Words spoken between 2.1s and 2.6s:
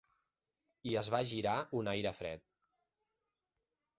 fred.